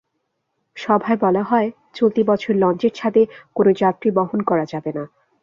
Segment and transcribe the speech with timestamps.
[0.77, 3.21] সভায় বলা হয়, চলতি বছর লঞ্চের ছাদে
[3.55, 5.03] কোনো যাত্রী বহন করা যাবে না।